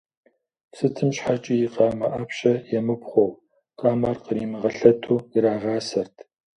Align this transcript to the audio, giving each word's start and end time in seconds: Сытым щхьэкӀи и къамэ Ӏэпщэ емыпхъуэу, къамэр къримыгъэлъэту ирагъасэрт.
Сытым 0.75 1.09
щхьэкӀи 1.15 1.55
и 1.65 1.67
къамэ 1.73 2.07
Ӏэпщэ 2.11 2.53
емыпхъуэу, 2.77 3.39
къамэр 3.79 4.17
къримыгъэлъэту 4.23 5.17
ирагъасэрт. 5.35 6.15